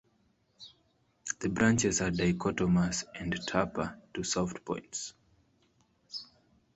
[1.41, 5.13] The branches are dichotomous and taper to soft points.